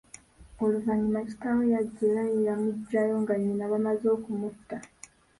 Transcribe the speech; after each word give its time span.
Oluvanyuma 0.63 1.19
kitaawe 1.27 1.63
yajja 1.73 2.03
era 2.09 2.23
yeeyamuggyayo 2.33 3.15
nga 3.21 3.35
nnyina 3.37 3.65
bamaze 3.71 4.05
okumutta. 4.15 4.75